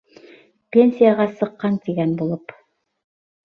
Пенсияға 0.75 1.29
сыҡҡан 1.35 1.79
тигән 1.87 2.19
булып. 2.25 2.59